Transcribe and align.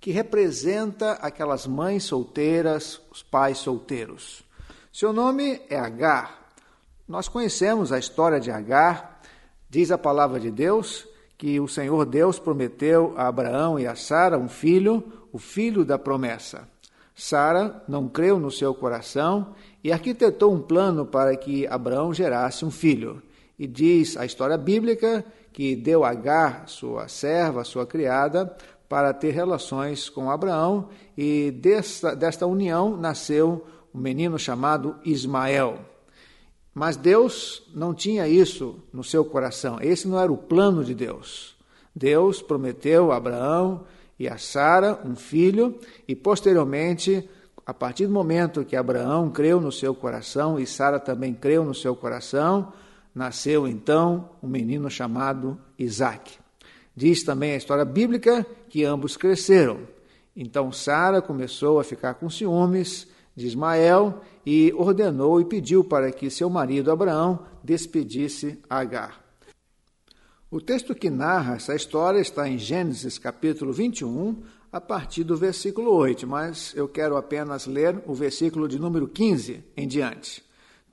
que 0.00 0.10
representa 0.10 1.12
aquelas 1.12 1.66
mães 1.66 2.04
solteiras, 2.04 3.02
os 3.12 3.22
pais 3.22 3.58
solteiros. 3.58 4.42
Seu 4.90 5.12
nome 5.12 5.60
é 5.68 5.78
Agar. 5.78 6.48
Nós 7.06 7.28
conhecemos 7.28 7.92
a 7.92 7.98
história 7.98 8.40
de 8.40 8.50
Agar. 8.50 9.20
Diz 9.68 9.90
a 9.90 9.98
palavra 9.98 10.40
de 10.40 10.50
Deus 10.50 11.06
que 11.36 11.60
o 11.60 11.68
Senhor 11.68 12.06
Deus 12.06 12.38
prometeu 12.38 13.12
a 13.14 13.28
Abraão 13.28 13.78
e 13.78 13.86
a 13.86 13.94
Sara 13.94 14.38
um 14.38 14.48
filho, 14.48 15.04
o 15.30 15.38
filho 15.38 15.84
da 15.84 15.98
promessa. 15.98 16.66
Sara 17.14 17.84
não 17.86 18.08
creu 18.08 18.40
no 18.40 18.50
seu 18.50 18.74
coração 18.74 19.54
e 19.82 19.92
arquitetou 19.92 20.54
um 20.54 20.62
plano 20.62 21.04
para 21.04 21.36
que 21.36 21.66
Abraão 21.66 22.14
gerasse 22.14 22.64
um 22.64 22.70
filho. 22.70 23.22
E 23.64 23.66
diz 23.66 24.14
a 24.18 24.26
história 24.26 24.58
bíblica 24.58 25.24
que 25.50 25.74
deu 25.74 26.04
Agar, 26.04 26.68
sua 26.68 27.08
serva, 27.08 27.64
sua 27.64 27.86
criada, 27.86 28.54
para 28.90 29.10
ter 29.14 29.30
relações 29.30 30.10
com 30.10 30.30
Abraão, 30.30 30.90
e 31.16 31.50
desta, 31.50 32.14
desta 32.14 32.46
união 32.46 32.94
nasceu 32.94 33.64
um 33.94 33.98
menino 33.98 34.38
chamado 34.38 34.96
Ismael. 35.02 35.78
Mas 36.74 36.98
Deus 36.98 37.62
não 37.74 37.94
tinha 37.94 38.28
isso 38.28 38.84
no 38.92 39.02
seu 39.02 39.24
coração, 39.24 39.78
esse 39.80 40.06
não 40.06 40.20
era 40.20 40.30
o 40.30 40.36
plano 40.36 40.84
de 40.84 40.94
Deus. 40.94 41.56
Deus 41.96 42.42
prometeu 42.42 43.12
a 43.12 43.16
Abraão 43.16 43.86
e 44.18 44.28
a 44.28 44.36
Sara 44.36 45.00
um 45.06 45.16
filho, 45.16 45.78
e 46.06 46.14
posteriormente, 46.14 47.26
a 47.64 47.72
partir 47.72 48.06
do 48.06 48.12
momento 48.12 48.62
que 48.62 48.76
Abraão 48.76 49.30
creu 49.30 49.58
no 49.58 49.72
seu 49.72 49.94
coração 49.94 50.58
e 50.58 50.66
Sara 50.66 51.00
também 51.00 51.32
creu 51.32 51.64
no 51.64 51.74
seu 51.74 51.96
coração, 51.96 52.70
nasceu 53.14 53.68
então 53.68 54.30
um 54.42 54.48
menino 54.48 54.90
chamado 54.90 55.58
Isaac. 55.78 56.38
Diz 56.96 57.22
também 57.22 57.52
a 57.52 57.56
história 57.56 57.84
bíblica 57.84 58.46
que 58.68 58.84
ambos 58.84 59.16
cresceram. 59.16 59.80
Então 60.36 60.72
Sara 60.72 61.22
começou 61.22 61.78
a 61.78 61.84
ficar 61.84 62.14
com 62.14 62.28
ciúmes 62.28 63.06
de 63.36 63.46
Ismael 63.46 64.20
e 64.44 64.72
ordenou 64.76 65.40
e 65.40 65.44
pediu 65.44 65.84
para 65.84 66.10
que 66.12 66.30
seu 66.30 66.48
marido 66.48 66.90
Abraão 66.90 67.46
despedisse 67.62 68.58
Agar. 68.68 69.22
O 70.50 70.60
texto 70.60 70.94
que 70.94 71.10
narra 71.10 71.56
essa 71.56 71.74
história 71.74 72.20
está 72.20 72.48
em 72.48 72.58
Gênesis 72.58 73.18
capítulo 73.18 73.72
21, 73.72 74.42
a 74.70 74.80
partir 74.80 75.24
do 75.24 75.36
versículo 75.36 75.92
8, 75.92 76.26
mas 76.26 76.72
eu 76.76 76.86
quero 76.88 77.16
apenas 77.16 77.66
ler 77.66 78.00
o 78.06 78.14
versículo 78.14 78.68
de 78.68 78.78
número 78.78 79.08
15 79.08 79.64
em 79.76 79.86
diante. 79.88 80.44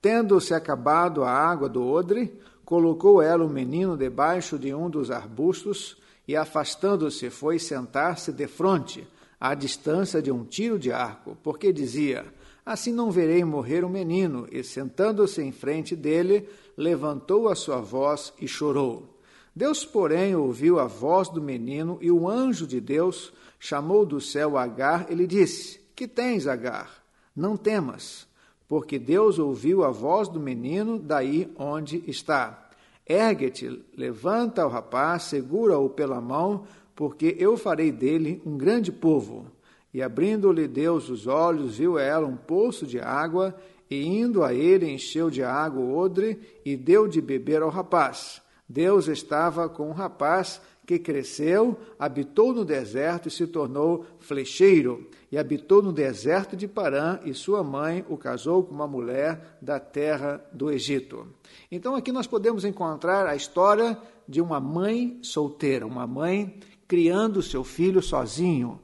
Tendo-se 0.02 0.54
acabado 0.54 1.24
a 1.24 1.30
água 1.30 1.70
do 1.70 1.86
odre, 1.86 2.34
colocou 2.66 3.22
ela 3.22 3.46
o 3.46 3.50
menino 3.50 3.96
debaixo 3.96 4.58
de 4.58 4.74
um 4.74 4.90
dos 4.90 5.12
arbustos 5.12 5.96
e, 6.28 6.36
afastando-se, 6.36 7.30
foi 7.30 7.60
sentar-se 7.60 8.32
defronte, 8.32 9.08
à 9.40 9.54
distância 9.54 10.22
de 10.22 10.32
um 10.32 10.44
tiro 10.44 10.80
de 10.80 10.92
arco, 10.92 11.38
porque 11.44 11.72
dizia: 11.72 12.26
Assim 12.66 12.92
não 12.92 13.12
verei 13.12 13.44
morrer 13.44 13.84
o 13.84 13.90
menino. 13.90 14.48
E, 14.52 14.64
sentando-se 14.64 15.42
em 15.42 15.52
frente 15.52 15.96
dele, 15.96 16.50
levantou 16.76 17.48
a 17.48 17.56
sua 17.56 17.80
voz 17.80 18.34
e 18.40 18.48
chorou. 18.48 19.20
Deus, 19.56 19.86
porém, 19.86 20.36
ouviu 20.36 20.80
a 20.80 20.86
voz 20.86 21.30
do 21.30 21.42
menino 21.42 21.98
e 22.02 22.10
o 22.10 22.28
anjo 22.28 22.66
de 22.66 22.80
Deus 22.80 23.34
chamou 23.60 24.06
do 24.06 24.22
céu 24.22 24.58
Agar 24.58 25.12
e 25.12 25.16
lhe 25.16 25.28
disse: 25.28 25.80
Que 25.96 26.08
tens, 26.08 26.48
Agar? 26.48 27.04
Não 27.36 27.56
temas 27.56 28.31
porque 28.72 28.98
Deus 28.98 29.38
ouviu 29.38 29.84
a 29.84 29.90
voz 29.90 30.30
do 30.30 30.40
menino 30.40 30.98
daí 30.98 31.52
onde 31.60 32.02
está. 32.08 32.70
Ergue-te, 33.06 33.84
levanta 33.98 34.66
o 34.66 34.70
rapaz, 34.70 35.24
segura-o 35.24 35.90
pela 35.90 36.22
mão, 36.22 36.64
porque 36.96 37.36
eu 37.38 37.58
farei 37.58 37.92
dele 37.92 38.42
um 38.46 38.58
grande 38.58 38.90
povo. 38.90 39.46
E 39.94 40.02
abrindo-lhe 40.02 40.70
Deus 40.70 41.10
os 41.10 41.28
olhos, 41.28 41.80
viu 41.80 42.00
ela 42.00 42.26
um 42.26 42.38
poço 42.38 42.88
de 42.88 42.98
água, 42.98 43.54
e 43.90 44.08
indo 44.08 44.42
a 44.42 44.54
ele 44.54 44.90
encheu 44.90 45.30
de 45.30 45.44
água 45.44 45.82
o 45.82 45.98
odre 45.98 46.40
e 46.64 46.78
deu 46.78 47.10
de 47.10 47.20
beber 47.20 47.62
ao 47.62 47.70
rapaz. 47.70 48.42
Deus 48.70 49.10
estava 49.10 49.68
com 49.68 49.90
o 49.90 49.94
rapaz 49.94 50.62
que 50.86 51.00
cresceu, 51.00 51.80
habitou 51.98 52.54
no 52.54 52.66
deserto 52.66 53.28
e 53.28 53.32
se 53.32 53.48
tornou 53.48 54.06
flecheiro, 54.20 55.08
e 55.32 55.38
habitou 55.38 55.82
no 55.82 55.94
deserto 55.94 56.56
de 56.56 56.68
Parã, 56.68 57.20
e 57.24 57.34
sua 57.34 57.64
mãe 57.64 58.04
o 58.10 58.18
casou 58.18 58.64
com 58.64 58.74
uma 58.74 58.88
mulher 58.88 59.58
da 59.62 59.80
terra 59.80 60.44
do 60.52 60.72
Egito. 60.72 61.28
Então 61.72 61.96
aqui 61.96 62.12
nós 62.12 62.28
podemos 62.28 62.66
encontrar 62.66 63.28
a 63.28 63.36
história 63.36 63.98
de 64.28 64.42
uma 64.42 64.60
mãe 64.60 65.20
solteira, 65.22 65.86
uma 65.86 66.08
mãe 66.08 66.60
criando 66.88 67.42
seu 67.42 67.64
filho 67.64 68.02
sozinho. 68.02 68.80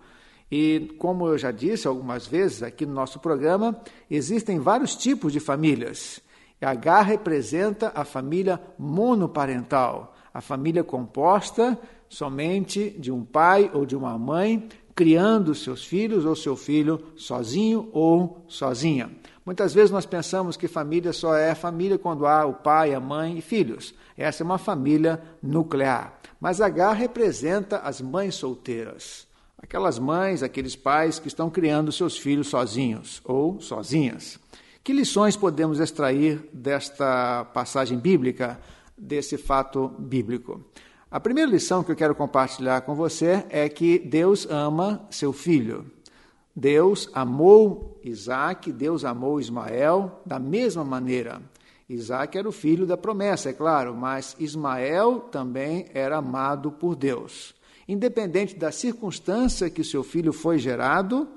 E 0.49 0.95
como 0.97 1.27
eu 1.27 1.37
já 1.37 1.51
disse 1.51 1.87
algumas 1.87 2.25
vezes 2.25 2.63
aqui 2.63 2.85
no 2.85 2.93
nosso 2.93 3.19
programa, 3.19 3.77
existem 4.09 4.59
vários 4.59 4.95
tipos 4.95 5.33
de 5.33 5.41
famílias. 5.41 6.21
H 6.61 7.01
representa 7.01 7.91
a 7.93 8.03
família 8.03 8.59
monoparental, 8.79 10.15
A 10.37 10.41
família 10.41 10.83
composta 10.83 11.75
somente 12.07 12.91
de 12.91 13.11
um 13.11 13.25
pai 13.25 13.71
ou 13.73 13.87
de 13.87 13.95
uma 13.95 14.15
mãe 14.19 14.69
criando 14.93 15.55
seus 15.55 15.83
filhos 15.83 16.25
ou 16.25 16.35
seu 16.35 16.55
filho 16.55 17.03
sozinho 17.15 17.89
ou 17.91 18.45
sozinha. 18.47 19.09
Muitas 19.43 19.73
vezes 19.73 19.89
nós 19.89 20.05
pensamos 20.05 20.55
que 20.55 20.67
família 20.67 21.11
só 21.11 21.33
é 21.33 21.55
família 21.55 21.97
quando 21.97 22.27
há 22.27 22.45
o 22.45 22.53
pai, 22.53 22.93
a 22.93 22.99
mãe 22.99 23.39
e 23.39 23.41
filhos. 23.41 23.95
Essa 24.15 24.43
é 24.43 24.45
uma 24.45 24.59
família 24.59 25.19
nuclear. 25.41 26.19
Mas 26.39 26.61
H 26.61 26.93
representa 26.93 27.79
as 27.79 27.99
mães 27.99 28.35
solteiras. 28.35 29.25
Aquelas 29.57 29.97
mães, 29.97 30.43
aqueles 30.43 30.75
pais 30.75 31.17
que 31.17 31.27
estão 31.27 31.49
criando 31.49 31.91
seus 31.91 32.15
filhos 32.15 32.49
sozinhos 32.49 33.23
ou 33.25 33.59
sozinhas. 33.59 34.39
Que 34.83 34.93
lições 34.93 35.35
podemos 35.35 35.79
extrair 35.79 36.47
desta 36.53 37.43
passagem 37.55 37.97
bíblica, 37.97 38.59
desse 38.97 39.37
fato 39.37 39.87
bíblico? 39.99 40.63
A 41.09 41.19
primeira 41.19 41.49
lição 41.49 41.83
que 41.83 41.91
eu 41.91 41.95
quero 41.95 42.15
compartilhar 42.15 42.81
com 42.81 42.93
você 42.93 43.45
é 43.49 43.69
que 43.69 43.97
Deus 43.99 44.45
ama 44.49 45.07
seu 45.09 45.31
filho. 45.31 45.85
Deus 46.53 47.09
amou 47.13 47.99
Isaac, 48.03 48.71
Deus 48.71 49.05
amou 49.05 49.39
Ismael 49.39 50.21
da 50.25 50.39
mesma 50.39 50.83
maneira. 50.83 51.41
Isaac 51.87 52.37
era 52.37 52.49
o 52.49 52.51
filho 52.51 52.85
da 52.85 52.97
promessa, 52.97 53.49
é 53.49 53.53
claro, 53.53 53.95
mas 53.95 54.35
Ismael 54.37 55.21
também 55.31 55.85
era 55.93 56.17
amado 56.17 56.71
por 56.71 56.95
Deus. 56.95 57.55
Independente 57.87 58.55
da 58.55 58.71
circunstância 58.71 59.69
que 59.69 59.83
seu 59.83 60.03
filho 60.03 60.33
foi 60.33 60.59
gerado, 60.59 61.29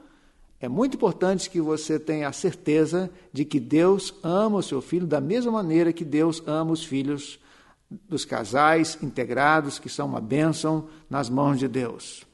é 0.60 0.68
muito 0.68 0.96
importante 0.96 1.48
que 1.48 1.60
você 1.60 1.98
tenha 1.98 2.26
a 2.26 2.32
certeza 2.32 3.08
de 3.32 3.44
que 3.44 3.60
Deus 3.60 4.12
ama 4.22 4.58
o 4.58 4.62
seu 4.62 4.82
filho 4.82 5.06
da 5.06 5.20
mesma 5.20 5.52
maneira 5.52 5.92
que 5.92 6.04
Deus 6.04 6.42
ama 6.46 6.72
os 6.72 6.84
filhos 6.84 7.38
dos 7.90 8.24
casais 8.24 8.96
integrados, 9.02 9.78
que 9.78 9.88
são 9.88 10.06
uma 10.06 10.20
bênção 10.20 10.88
nas 11.08 11.28
mãos 11.28 11.58
de 11.58 11.66
Deus. 11.66 12.24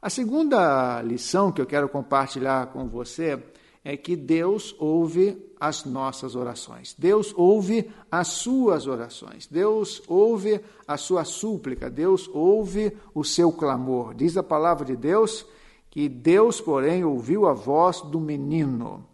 A 0.00 0.10
segunda 0.10 1.00
lição 1.02 1.50
que 1.50 1.60
eu 1.60 1.66
quero 1.66 1.88
compartilhar 1.88 2.66
com 2.66 2.86
você 2.86 3.42
é 3.84 3.96
que 3.96 4.14
Deus 4.14 4.76
ouve 4.78 5.36
as 5.58 5.84
nossas 5.84 6.36
orações. 6.36 6.94
Deus 6.96 7.32
ouve 7.36 7.90
as 8.10 8.28
suas 8.28 8.86
orações. 8.86 9.46
Deus 9.46 10.02
ouve 10.06 10.60
a 10.86 10.96
sua 10.96 11.24
súplica. 11.24 11.90
Deus 11.90 12.28
ouve 12.32 12.96
o 13.14 13.24
seu 13.24 13.50
clamor. 13.50 14.14
Diz 14.14 14.36
a 14.36 14.42
palavra 14.42 14.84
de 14.84 14.94
Deus 14.94 15.46
que 15.90 16.08
Deus, 16.08 16.60
porém, 16.60 17.02
ouviu 17.02 17.46
a 17.46 17.52
voz 17.52 18.02
do 18.02 18.20
menino. 18.20 19.04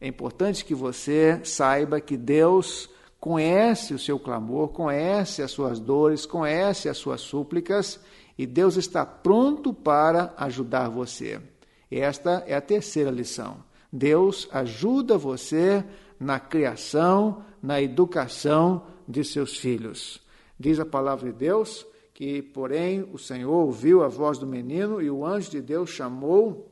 É 0.00 0.06
importante 0.06 0.64
que 0.64 0.74
você 0.74 1.40
saiba 1.44 2.00
que 2.00 2.16
Deus 2.16 2.88
conhece 3.22 3.94
o 3.94 4.00
seu 4.00 4.18
clamor, 4.18 4.70
conhece 4.70 5.42
as 5.42 5.52
suas 5.52 5.78
dores, 5.78 6.26
conhece 6.26 6.88
as 6.88 6.96
suas 6.96 7.20
súplicas 7.20 8.00
e 8.36 8.44
Deus 8.44 8.76
está 8.76 9.06
pronto 9.06 9.72
para 9.72 10.34
ajudar 10.36 10.88
você. 10.88 11.40
Esta 11.88 12.42
é 12.48 12.54
a 12.56 12.60
terceira 12.60 13.12
lição. 13.12 13.62
Deus 13.92 14.48
ajuda 14.50 15.16
você 15.16 15.84
na 16.18 16.40
criação, 16.40 17.44
na 17.62 17.80
educação 17.80 18.86
de 19.06 19.22
seus 19.22 19.56
filhos. 19.56 20.20
Diz 20.58 20.80
a 20.80 20.84
palavra 20.84 21.30
de 21.30 21.38
Deus 21.38 21.86
que, 22.12 22.42
porém, 22.42 23.08
o 23.12 23.18
Senhor 23.18 23.52
ouviu 23.52 24.02
a 24.02 24.08
voz 24.08 24.36
do 24.36 24.48
menino 24.48 25.00
e 25.00 25.08
o 25.08 25.24
anjo 25.24 25.48
de 25.48 25.62
Deus 25.62 25.90
chamou 25.90 26.68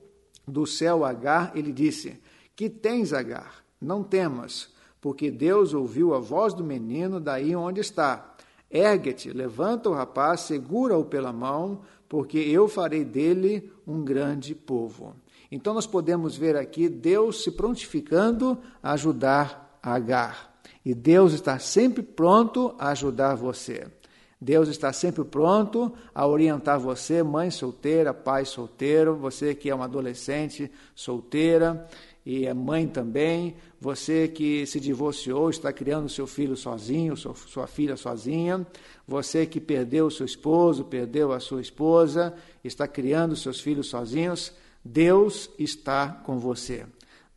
do 0.49 0.67
céu 0.67 1.05
Agar 1.05 1.53
e 1.55 1.63
lhe 1.63 1.71
disse: 1.71 2.21
Que 2.57 2.69
tens, 2.69 3.13
Agar? 3.13 3.65
Não 3.81 4.03
temas 4.03 4.80
porque 5.01 5.31
Deus 5.31 5.73
ouviu 5.75 6.15
a 6.15 6.19
voz 6.19 6.53
do 6.55 6.63
menino 6.63 7.21
daí 7.21 7.55
onde 7.57 7.81
está. 7.81 8.35
Ergue-te, 8.71 9.33
levanta 9.33 9.89
o 9.89 9.95
rapaz, 9.95 10.43
segura-o 10.43 11.05
pela 11.05 11.33
mão, 11.33 11.81
porque 12.09 12.39
eu 12.39 12.69
farei 12.69 13.05
dele 13.05 13.73
um 13.87 14.05
grande 14.05 14.55
povo. 14.55 15.15
Então 15.51 15.75
nós 15.75 15.87
podemos 15.87 16.37
ver 16.37 16.57
aqui 16.57 16.89
Deus 16.89 17.43
se 17.43 17.51
prontificando 17.51 18.59
a 18.83 18.93
ajudar 18.93 19.79
Agar. 19.83 20.61
E 20.85 20.95
Deus 20.95 21.33
está 21.33 21.59
sempre 21.59 22.03
pronto 22.03 22.75
a 22.79 22.91
ajudar 22.91 23.35
você. 23.35 23.87
Deus 24.41 24.69
está 24.69 24.91
sempre 24.93 25.23
pronto 25.23 25.93
a 26.15 26.27
orientar 26.27 26.81
você, 26.81 27.23
mãe 27.23 27.51
solteira, 27.51 28.15
pai 28.15 28.47
solteiro, 28.47 29.15
você 29.15 29.55
que 29.55 29.69
é 29.69 29.75
uma 29.75 29.85
adolescente 29.85 30.71
solteira, 30.95 31.87
e 32.25 32.47
é 32.47 32.53
mãe 32.53 32.87
também, 32.87 33.57
você 33.81 34.29
que 34.29 34.67
se 34.67 34.79
divorciou, 34.79 35.49
está 35.49 35.73
criando 35.73 36.09
seu 36.09 36.27
filho 36.27 36.57
sozinho, 36.57 37.17
sua 37.17 37.67
filha 37.67 37.97
sozinha, 37.97 38.67
você 39.09 39.47
que 39.47 39.61
perdeu 39.61 40.11
seu 40.11 40.27
esposo, 40.27 40.85
perdeu 40.85 41.33
a 41.33 41.41
sua 41.41 41.61
esposa, 41.61 42.35
está 42.63 42.87
criando 42.87 43.35
seus 43.35 43.61
filhos 43.61 43.89
sozinhos, 43.89 44.53
Deus 44.85 45.51
está 45.59 46.09
com 46.09 46.39
você. 46.39 46.87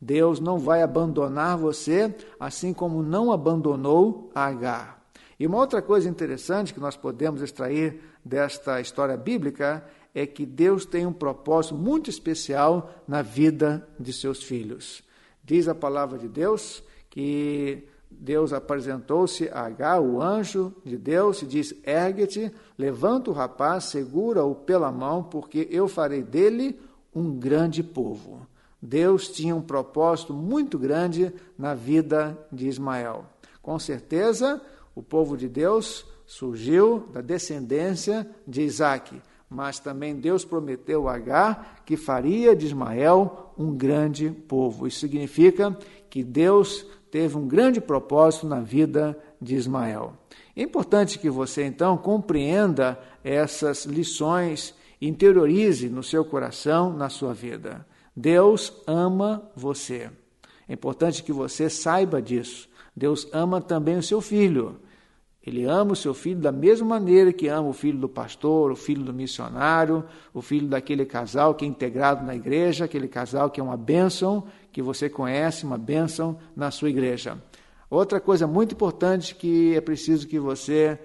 Deus 0.00 0.38
não 0.38 0.58
vai 0.58 0.82
abandonar 0.82 1.56
você, 1.56 2.14
assim 2.38 2.74
como 2.74 3.02
não 3.02 3.32
abandonou 3.32 4.30
Agar. 4.34 5.02
E 5.38 5.46
uma 5.46 5.58
outra 5.58 5.82
coisa 5.82 6.08
interessante 6.08 6.72
que 6.72 6.80
nós 6.80 6.96
podemos 6.96 7.42
extrair 7.42 8.00
desta 8.24 8.80
história 8.80 9.16
bíblica 9.16 9.84
é 10.14 10.26
que 10.26 10.46
Deus 10.46 10.86
tem 10.86 11.04
um 11.06 11.12
propósito 11.12 11.74
muito 11.74 12.08
especial 12.08 13.02
na 13.06 13.20
vida 13.20 13.86
de 13.98 14.12
seus 14.12 14.42
filhos. 14.42 15.02
Diz 15.42 15.68
a 15.68 15.74
palavra 15.74 16.18
de 16.18 16.28
Deus 16.28 16.82
que 17.10 17.86
Deus 18.10 18.52
apresentou-se 18.52 19.48
a 19.48 19.66
Agar, 19.66 20.00
o 20.00 20.22
anjo 20.22 20.72
de 20.84 20.96
Deus, 20.96 21.42
e 21.42 21.46
diz: 21.46 21.74
Ergue-te, 21.84 22.52
levanta 22.78 23.30
o 23.30 23.34
rapaz, 23.34 23.84
segura-o 23.84 24.54
pela 24.54 24.90
mão, 24.90 25.22
porque 25.22 25.68
eu 25.70 25.88
farei 25.88 26.22
dele 26.22 26.80
um 27.14 27.36
grande 27.36 27.82
povo. 27.82 28.46
Deus 28.80 29.28
tinha 29.28 29.54
um 29.54 29.62
propósito 29.62 30.32
muito 30.32 30.78
grande 30.78 31.32
na 31.58 31.74
vida 31.74 32.38
de 32.52 32.68
Ismael. 32.68 33.24
Com 33.62 33.78
certeza, 33.78 34.60
o 34.94 35.02
povo 35.02 35.36
de 35.36 35.48
Deus 35.48 36.06
surgiu 36.36 37.08
da 37.12 37.20
descendência 37.20 38.28
de 38.46 38.62
Isaac 38.62 39.20
mas 39.54 39.78
também 39.78 40.16
Deus 40.16 40.44
prometeu 40.44 41.08
a 41.08 41.14
Agar 41.14 41.82
que 41.86 41.96
faria 41.96 42.56
de 42.56 42.66
Ismael 42.66 43.52
um 43.56 43.72
grande 43.72 44.30
povo. 44.30 44.86
Isso 44.86 44.98
significa 44.98 45.76
que 46.10 46.24
Deus 46.24 46.84
teve 47.10 47.36
um 47.36 47.46
grande 47.46 47.80
propósito 47.80 48.46
na 48.46 48.60
vida 48.60 49.16
de 49.40 49.54
Ismael. 49.54 50.14
É 50.56 50.62
importante 50.62 51.18
que 51.18 51.30
você 51.30 51.64
então 51.64 51.96
compreenda 51.96 52.98
essas 53.22 53.84
lições, 53.84 54.74
interiorize 55.00 55.88
no 55.88 56.02
seu 56.02 56.24
coração, 56.24 56.92
na 56.92 57.08
sua 57.08 57.32
vida. 57.32 57.86
Deus 58.16 58.72
ama 58.86 59.48
você. 59.54 60.10
É 60.68 60.72
importante 60.72 61.22
que 61.22 61.32
você 61.32 61.70
saiba 61.70 62.20
disso. 62.20 62.68
Deus 62.96 63.28
ama 63.32 63.60
também 63.60 63.98
o 63.98 64.02
seu 64.02 64.20
filho. 64.20 64.80
Ele 65.46 65.64
ama 65.66 65.92
o 65.92 65.96
seu 65.96 66.14
filho 66.14 66.40
da 66.40 66.50
mesma 66.50 66.86
maneira 66.86 67.30
que 67.30 67.48
ama 67.48 67.68
o 67.68 67.72
filho 67.74 67.98
do 67.98 68.08
pastor, 68.08 68.72
o 68.72 68.76
filho 68.76 69.02
do 69.04 69.12
missionário, 69.12 70.02
o 70.32 70.40
filho 70.40 70.66
daquele 70.66 71.04
casal 71.04 71.54
que 71.54 71.66
é 71.66 71.68
integrado 71.68 72.24
na 72.24 72.34
igreja, 72.34 72.86
aquele 72.86 73.06
casal 73.06 73.50
que 73.50 73.60
é 73.60 73.62
uma 73.62 73.76
bênção, 73.76 74.44
que 74.72 74.80
você 74.80 75.08
conhece, 75.08 75.66
uma 75.66 75.76
bênção 75.76 76.38
na 76.56 76.70
sua 76.70 76.88
igreja. 76.88 77.36
Outra 77.90 78.18
coisa 78.20 78.46
muito 78.46 78.72
importante 78.72 79.34
que 79.34 79.74
é 79.74 79.82
preciso 79.82 80.26
que 80.26 80.38
você 80.38 80.98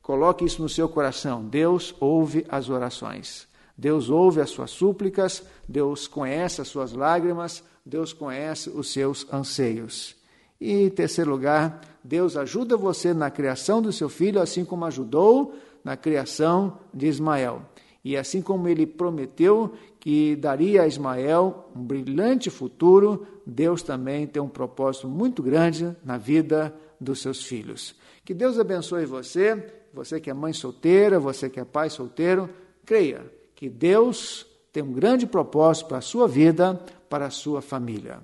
coloque 0.00 0.42
isso 0.42 0.62
no 0.62 0.70
seu 0.70 0.88
coração: 0.88 1.44
Deus 1.44 1.94
ouve 2.00 2.46
as 2.48 2.70
orações. 2.70 3.46
Deus 3.76 4.08
ouve 4.08 4.40
as 4.40 4.50
suas 4.50 4.70
súplicas, 4.70 5.42
Deus 5.68 6.06
conhece 6.08 6.60
as 6.60 6.68
suas 6.68 6.92
lágrimas, 6.92 7.62
Deus 7.84 8.12
conhece 8.12 8.70
os 8.70 8.90
seus 8.90 9.30
anseios. 9.32 10.21
E 10.62 10.84
em 10.84 10.90
terceiro 10.90 11.28
lugar, 11.28 11.80
Deus 12.04 12.36
ajuda 12.36 12.76
você 12.76 13.12
na 13.12 13.32
criação 13.32 13.82
do 13.82 13.92
seu 13.92 14.08
filho, 14.08 14.40
assim 14.40 14.64
como 14.64 14.84
ajudou 14.84 15.56
na 15.82 15.96
criação 15.96 16.78
de 16.94 17.08
Ismael. 17.08 17.62
E 18.04 18.16
assim 18.16 18.40
como 18.40 18.68
ele 18.68 18.86
prometeu 18.86 19.72
que 19.98 20.36
daria 20.36 20.82
a 20.82 20.86
Ismael 20.86 21.68
um 21.74 21.82
brilhante 21.82 22.48
futuro, 22.48 23.26
Deus 23.44 23.82
também 23.82 24.24
tem 24.24 24.40
um 24.40 24.48
propósito 24.48 25.08
muito 25.08 25.42
grande 25.42 25.96
na 26.04 26.16
vida 26.16 26.72
dos 27.00 27.20
seus 27.20 27.42
filhos. 27.42 27.96
Que 28.24 28.32
Deus 28.32 28.56
abençoe 28.56 29.04
você, 29.04 29.60
você 29.92 30.20
que 30.20 30.30
é 30.30 30.34
mãe 30.34 30.52
solteira, 30.52 31.18
você 31.18 31.50
que 31.50 31.58
é 31.58 31.64
pai 31.64 31.90
solteiro, 31.90 32.48
creia 32.86 33.26
que 33.56 33.68
Deus 33.68 34.46
tem 34.72 34.84
um 34.84 34.92
grande 34.92 35.26
propósito 35.26 35.88
para 35.88 35.98
a 35.98 36.02
sua 36.02 36.28
vida, 36.28 36.80
para 37.08 37.26
a 37.26 37.30
sua 37.30 37.60
família. 37.60 38.20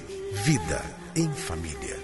Vida 0.44 0.82
em 1.14 1.30
Família. 1.32 1.95